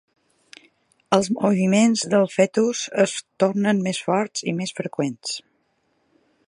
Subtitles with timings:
[1.17, 3.15] Els moviments del fetus es
[3.45, 5.37] tornen més forts i més freqüents.